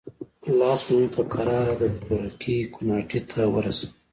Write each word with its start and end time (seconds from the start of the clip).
لاس 0.59 0.79
به 0.85 0.93
مې 0.99 1.07
په 1.15 1.23
کراره 1.33 1.73
د 1.81 1.83
تورکي 2.03 2.55
کوناټي 2.73 3.19
ته 3.31 3.41
ورساوه. 3.53 3.93